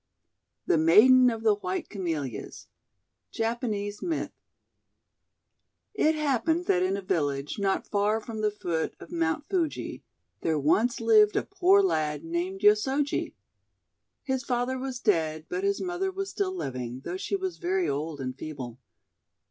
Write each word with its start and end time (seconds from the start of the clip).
THE 0.65 0.79
MAIDEN 0.79 1.29
OF 1.29 1.43
THE 1.43 1.53
WHITE 1.53 1.87
CAMELLIAS 1.89 2.65
Japanese 3.29 4.01
Myth 4.01 4.31
IT 5.93 6.15
happened 6.15 6.65
that 6.65 6.81
in 6.81 6.97
a 6.97 7.03
village, 7.03 7.59
not 7.59 7.85
far 7.85 8.19
from 8.19 8.41
the 8.41 8.49
foot 8.49 8.95
of 8.99 9.11
Mount 9.11 9.45
Fuji, 9.47 10.03
there 10.41 10.57
once 10.57 11.01
lived 11.01 11.35
a 11.35 11.43
poor 11.43 11.83
lad 11.83 12.23
named 12.23 12.61
Yosoji. 12.61 13.35
His 14.23 14.43
father 14.43 14.79
was 14.79 14.99
dead, 14.99 15.45
but 15.49 15.63
his 15.63 15.79
mother 15.79 16.11
was 16.11 16.31
still 16.31 16.55
living, 16.55 17.01
though 17.05 17.17
she 17.17 17.35
was 17.35 17.59
very 17.59 17.87
old 17.87 18.19
and 18.19 18.35
feeble. 18.35 18.79